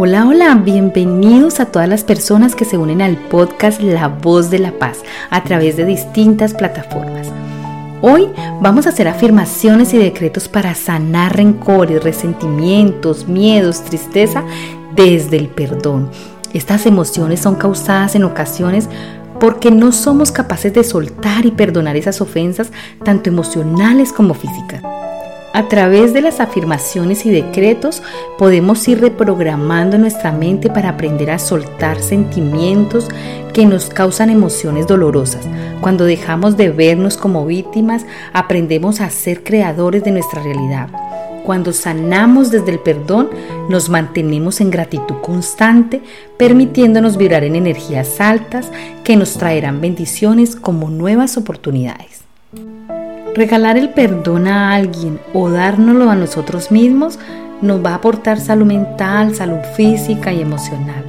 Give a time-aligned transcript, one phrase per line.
[0.00, 4.60] Hola, hola, bienvenidos a todas las personas que se unen al podcast La Voz de
[4.60, 7.32] la Paz a través de distintas plataformas.
[8.00, 8.28] Hoy
[8.60, 14.44] vamos a hacer afirmaciones y decretos para sanar rencores, resentimientos, miedos, tristeza
[14.94, 16.12] desde el perdón.
[16.52, 18.88] Estas emociones son causadas en ocasiones
[19.40, 22.70] porque no somos capaces de soltar y perdonar esas ofensas,
[23.04, 24.80] tanto emocionales como físicas.
[25.58, 28.00] A través de las afirmaciones y decretos
[28.38, 33.08] podemos ir reprogramando nuestra mente para aprender a soltar sentimientos
[33.52, 35.48] que nos causan emociones dolorosas.
[35.80, 40.90] Cuando dejamos de vernos como víctimas, aprendemos a ser creadores de nuestra realidad.
[41.44, 43.28] Cuando sanamos desde el perdón,
[43.68, 46.02] nos mantenemos en gratitud constante,
[46.36, 48.70] permitiéndonos vibrar en energías altas
[49.02, 52.22] que nos traerán bendiciones como nuevas oportunidades.
[53.38, 57.20] Regalar el perdón a alguien o dárnoslo a nosotros mismos
[57.62, 61.04] nos va a aportar salud mental, salud física y emocional,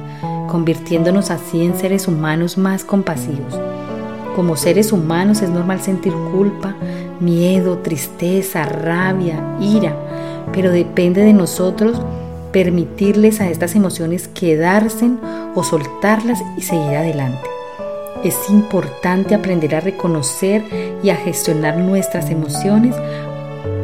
[0.46, 3.58] convirtiéndonos así en seres humanos más compasivos.
[4.36, 6.76] Como seres humanos es normal sentir culpa,
[7.18, 9.96] miedo, tristeza, rabia, ira,
[10.52, 12.00] pero depende de nosotros
[12.52, 15.10] permitirles a estas emociones quedarse
[15.56, 17.49] o soltarlas y seguir adelante.
[18.22, 20.62] Es importante aprender a reconocer
[21.02, 22.94] y a gestionar nuestras emociones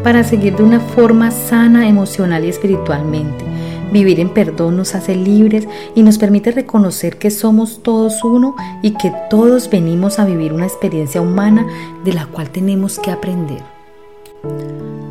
[0.02, 3.44] para seguir de una forma sana emocional y espiritualmente.
[3.92, 8.90] Vivir en perdón nos hace libres y nos permite reconocer que somos todos uno y
[8.90, 11.66] que todos venimos a vivir una experiencia humana
[12.04, 13.62] de la cual tenemos que aprender.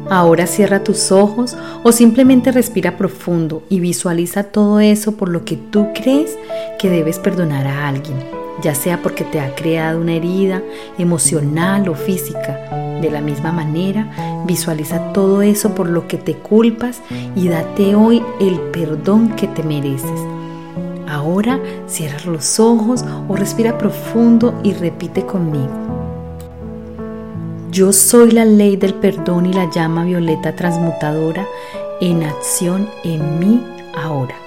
[0.08, 5.58] Ahora cierra tus ojos o simplemente respira profundo y visualiza todo eso por lo que
[5.58, 6.38] tú crees
[6.78, 10.62] que debes perdonar a alguien ya sea porque te ha creado una herida
[10.98, 12.60] emocional o física.
[13.02, 17.02] De la misma manera, visualiza todo eso por lo que te culpas
[17.36, 20.20] y date hoy el perdón que te mereces.
[21.08, 25.70] Ahora cierra los ojos o respira profundo y repite conmigo.
[27.72, 31.46] Yo soy la ley del perdón y la llama violeta transmutadora
[32.00, 33.62] en acción en mí
[33.96, 34.45] ahora.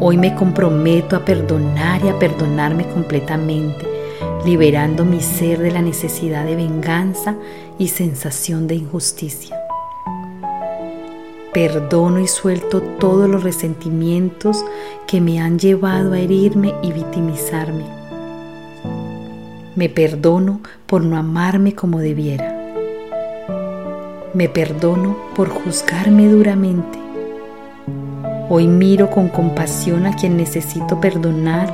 [0.00, 3.86] Hoy me comprometo a perdonar y a perdonarme completamente,
[4.44, 7.36] liberando mi ser de la necesidad de venganza
[7.78, 9.56] y sensación de injusticia.
[11.52, 14.64] Perdono y suelto todos los resentimientos
[15.06, 17.84] que me han llevado a herirme y victimizarme.
[19.76, 22.52] Me perdono por no amarme como debiera.
[24.34, 27.03] Me perdono por juzgarme duramente.
[28.50, 31.72] Hoy miro con compasión a quien necesito perdonar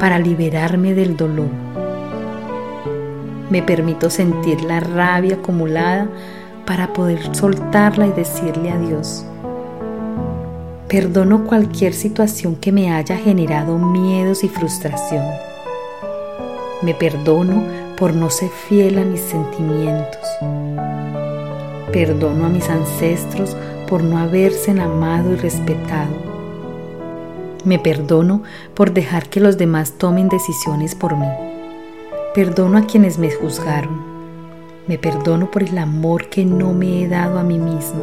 [0.00, 1.50] para liberarme del dolor.
[3.48, 6.08] Me permito sentir la rabia acumulada
[6.66, 9.24] para poder soltarla y decirle adiós.
[10.88, 15.24] Perdono cualquier situación que me haya generado miedos y frustración.
[16.82, 17.62] Me perdono
[17.96, 20.26] por no ser fiel a mis sentimientos.
[21.92, 23.56] Perdono a mis ancestros
[23.90, 26.14] por no haberse amado y respetado.
[27.64, 28.42] Me perdono
[28.72, 31.26] por dejar que los demás tomen decisiones por mí.
[32.34, 34.00] Perdono a quienes me juzgaron.
[34.86, 38.00] Me perdono por el amor que no me he dado a mí misma.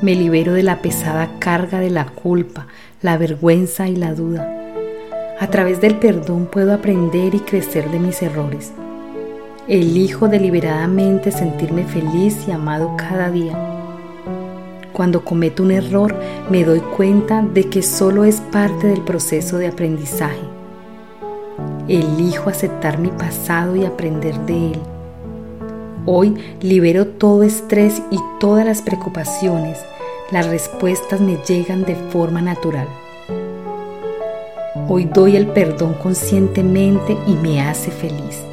[0.00, 2.68] Me libero de la pesada carga de la culpa,
[3.02, 4.48] la vergüenza y la duda.
[5.40, 8.72] A través del perdón puedo aprender y crecer de mis errores.
[9.66, 13.73] Elijo deliberadamente sentirme feliz y amado cada día.
[14.94, 16.14] Cuando cometo un error
[16.50, 20.38] me doy cuenta de que solo es parte del proceso de aprendizaje.
[21.88, 24.78] Elijo aceptar mi pasado y aprender de él.
[26.06, 29.80] Hoy libero todo estrés y todas las preocupaciones.
[30.30, 32.86] Las respuestas me llegan de forma natural.
[34.88, 38.44] Hoy doy el perdón conscientemente y me hace feliz.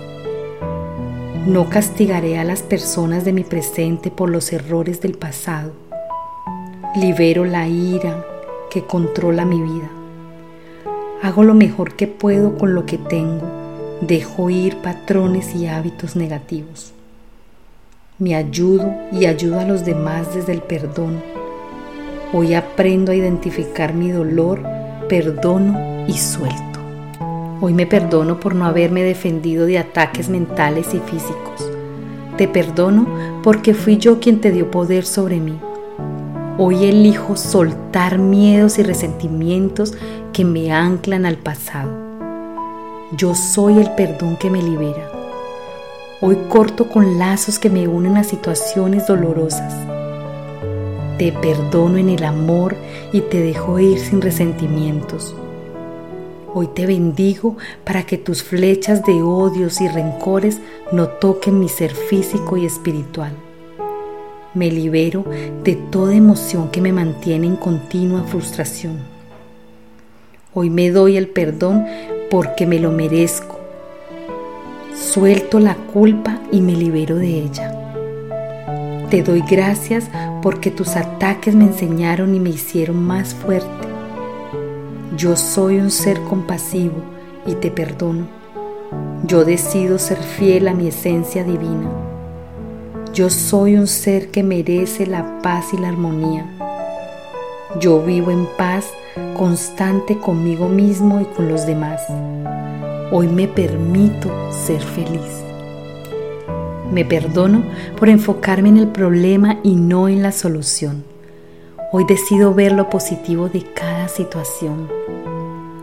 [1.46, 5.91] No castigaré a las personas de mi presente por los errores del pasado
[6.94, 8.26] Libero la ira
[8.70, 9.90] que controla mi vida.
[11.22, 13.48] Hago lo mejor que puedo con lo que tengo.
[14.02, 16.92] Dejo ir patrones y hábitos negativos.
[18.20, 21.24] Me ayudo y ayudo a los demás desde el perdón.
[22.34, 24.62] Hoy aprendo a identificar mi dolor,
[25.08, 26.82] perdono y suelto.
[27.62, 31.72] Hoy me perdono por no haberme defendido de ataques mentales y físicos.
[32.36, 33.08] Te perdono
[33.44, 35.58] porque fui yo quien te dio poder sobre mí
[36.64, 39.96] Hoy elijo soltar miedos y resentimientos
[40.32, 41.92] que me anclan al pasado.
[43.18, 45.12] Yo soy el perdón que me libera.
[46.22, 49.74] Hoy corto con lazos que me unen a situaciones dolorosas.
[51.18, 52.76] Te perdono en el amor
[53.12, 55.34] y te dejo ir sin resentimientos.
[56.54, 60.60] Hoy te bendigo para que tus flechas de odios y rencores
[60.92, 63.36] no toquen mi ser físico y espiritual.
[64.54, 65.24] Me libero
[65.64, 68.98] de toda emoción que me mantiene en continua frustración.
[70.54, 71.86] Hoy me doy el perdón
[72.30, 73.58] porque me lo merezco.
[74.94, 79.08] Suelto la culpa y me libero de ella.
[79.10, 80.10] Te doy gracias
[80.42, 83.88] porque tus ataques me enseñaron y me hicieron más fuerte.
[85.16, 87.02] Yo soy un ser compasivo
[87.46, 88.28] y te perdono.
[89.26, 92.11] Yo decido ser fiel a mi esencia divina.
[93.14, 96.46] Yo soy un ser que merece la paz y la armonía.
[97.78, 98.86] Yo vivo en paz
[99.36, 102.02] constante conmigo mismo y con los demás.
[103.12, 105.44] Hoy me permito ser feliz.
[106.90, 107.64] Me perdono
[107.98, 111.04] por enfocarme en el problema y no en la solución.
[111.92, 114.88] Hoy decido ver lo positivo de cada situación.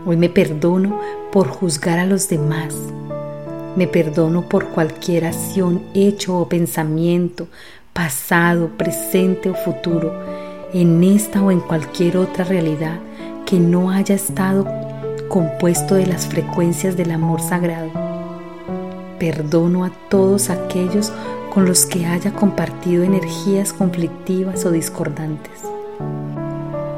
[0.03, 0.99] Hoy me perdono
[1.31, 2.75] por juzgar a los demás.
[3.79, 7.47] Me perdono por cualquier acción, hecho o pensamiento,
[7.93, 10.11] pasado, presente o futuro,
[10.73, 12.99] en esta o en cualquier otra realidad
[13.45, 14.67] que no haya estado
[15.29, 17.89] compuesto de las frecuencias del amor sagrado.
[19.17, 21.13] Perdono a todos aquellos
[21.53, 25.61] con los que haya compartido energías conflictivas o discordantes.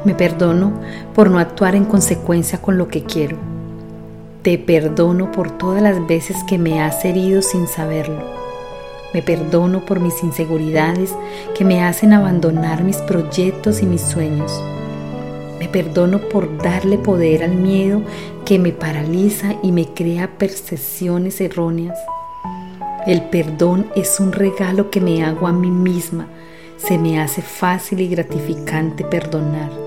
[0.04, 0.72] Me perdono
[1.14, 3.51] por no actuar en consecuencia con lo que quiero.
[4.42, 8.24] Te perdono por todas las veces que me has herido sin saberlo.
[9.14, 11.14] Me perdono por mis inseguridades
[11.56, 14.52] que me hacen abandonar mis proyectos y mis sueños.
[15.60, 18.02] Me perdono por darle poder al miedo
[18.44, 21.96] que me paraliza y me crea percepciones erróneas.
[23.06, 26.26] El perdón es un regalo que me hago a mí misma.
[26.78, 29.81] Se me hace fácil y gratificante perdonar.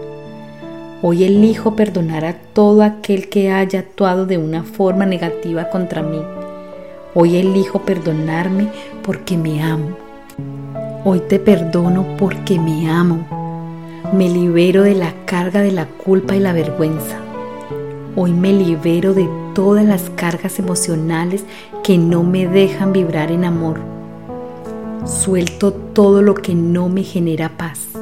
[1.01, 6.21] Hoy elijo perdonar a todo aquel que haya actuado de una forma negativa contra mí.
[7.13, 8.69] Hoy elijo perdonarme
[9.03, 9.97] porque me amo.
[11.03, 13.27] Hoy te perdono porque me amo.
[14.13, 17.19] Me libero de la carga de la culpa y la vergüenza.
[18.15, 21.44] Hoy me libero de todas las cargas emocionales
[21.83, 23.80] que no me dejan vibrar en amor.
[25.03, 27.94] Suelto todo lo que no me genera paz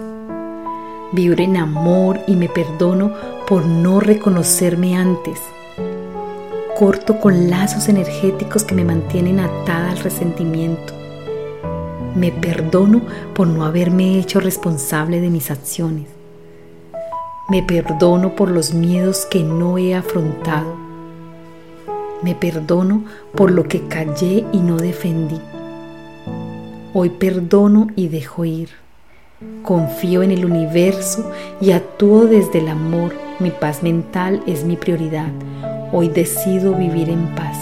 [1.14, 3.14] vibro en amor y me perdono
[3.48, 5.40] por no reconocerme antes.
[6.78, 10.94] Corto con lazos energéticos que me mantienen atada al resentimiento.
[12.16, 13.02] Me perdono
[13.34, 16.08] por no haberme hecho responsable de mis acciones.
[17.48, 20.76] Me perdono por los miedos que no he afrontado.
[22.24, 23.04] Me perdono
[23.36, 25.40] por lo que callé y no defendí.
[26.94, 28.83] Hoy perdono y dejo ir.
[29.64, 31.32] Confío en el universo
[31.62, 33.14] y actúo desde el amor.
[33.40, 35.32] Mi paz mental es mi prioridad.
[35.92, 37.58] Hoy decido vivir en paz.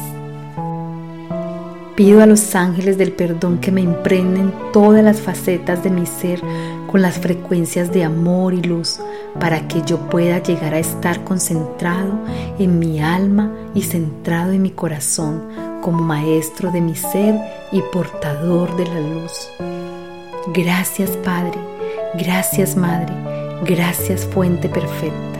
[1.95, 6.41] Pido a los ángeles del perdón que me imprenden todas las facetas de mi ser
[6.89, 8.99] con las frecuencias de amor y luz
[9.39, 12.13] para que yo pueda llegar a estar concentrado
[12.57, 15.43] en mi alma y centrado en mi corazón
[15.81, 17.39] como maestro de mi ser
[17.71, 19.70] y portador de la luz.
[20.47, 21.59] Gracias Padre,
[22.15, 23.13] gracias Madre,
[23.63, 25.39] gracias Fuente Perfecta.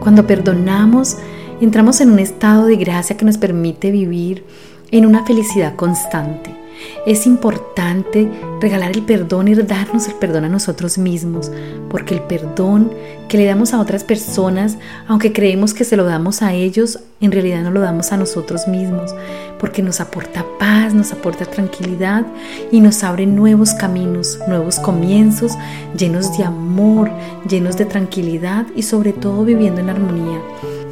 [0.00, 1.16] Cuando perdonamos,
[1.60, 4.44] entramos en un estado de gracia que nos permite vivir
[4.90, 6.63] en una felicidad constante
[7.06, 11.50] es importante regalar el perdón y darnos el perdón a nosotros mismos,
[11.90, 12.90] porque el perdón
[13.28, 17.32] que le damos a otras personas, aunque creemos que se lo damos a ellos, en
[17.32, 19.14] realidad no lo damos a nosotros mismos,
[19.58, 22.26] porque nos aporta paz, nos aporta tranquilidad
[22.70, 25.52] y nos abre nuevos caminos, nuevos comienzos,
[25.96, 27.10] llenos de amor,
[27.48, 30.40] llenos de tranquilidad y sobre todo viviendo en armonía.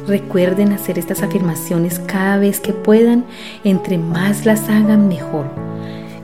[0.07, 3.25] Recuerden hacer estas afirmaciones cada vez que puedan,
[3.63, 5.72] entre más las hagan mejor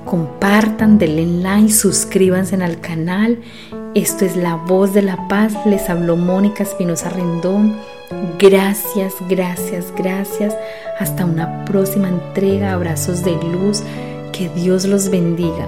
[0.10, 3.38] compartan, denle like, suscríbanse al canal.
[3.94, 5.54] Esto es La Voz de la Paz.
[5.68, 7.76] Les habló Mónica Espinosa Rendón.
[8.40, 10.56] Gracias, gracias, gracias.
[11.00, 12.74] Hasta una próxima entrega.
[12.74, 13.84] Abrazos de luz.
[14.34, 15.68] Que Dios los bendiga.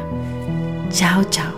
[0.90, 1.51] Chao, chao.